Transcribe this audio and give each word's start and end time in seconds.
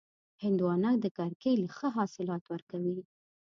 هندوانه 0.43 0.91
د 1.03 1.05
کرکېلې 1.17 1.67
ښه 1.75 1.87
حاصلات 1.97 2.43
ورکوي. 2.47 2.97